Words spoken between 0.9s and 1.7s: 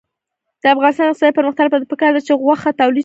د اقتصادي پرمختګ